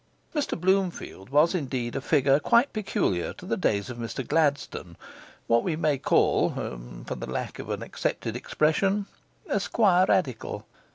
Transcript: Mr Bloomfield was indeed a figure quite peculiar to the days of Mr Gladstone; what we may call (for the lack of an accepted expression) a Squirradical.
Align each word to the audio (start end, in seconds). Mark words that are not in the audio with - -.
Mr 0.33 0.59
Bloomfield 0.59 1.29
was 1.29 1.53
indeed 1.53 1.95
a 1.95 2.01
figure 2.01 2.39
quite 2.39 2.73
peculiar 2.73 3.33
to 3.33 3.45
the 3.45 3.55
days 3.55 3.87
of 3.91 3.99
Mr 3.99 4.27
Gladstone; 4.27 4.97
what 5.45 5.63
we 5.63 5.75
may 5.75 5.99
call 5.99 6.49
(for 7.05 7.13
the 7.13 7.29
lack 7.29 7.59
of 7.59 7.69
an 7.69 7.83
accepted 7.83 8.35
expression) 8.35 9.05
a 9.47 9.59
Squirradical. 9.59 10.63